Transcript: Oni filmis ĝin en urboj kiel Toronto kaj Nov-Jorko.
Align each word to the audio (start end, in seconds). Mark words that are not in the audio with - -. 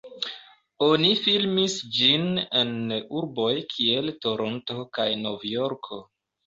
Oni 0.85 1.11
filmis 1.25 1.75
ĝin 1.99 2.25
en 2.63 2.73
urboj 3.21 3.53
kiel 3.77 4.13
Toronto 4.27 4.81
kaj 4.99 5.11
Nov-Jorko. 5.27 6.07